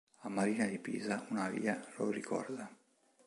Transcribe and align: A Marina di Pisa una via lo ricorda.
A 0.21 0.29
Marina 0.29 0.65
di 0.65 0.79
Pisa 0.79 1.27
una 1.29 1.47
via 1.49 1.79
lo 1.97 2.09
ricorda. 2.09 2.75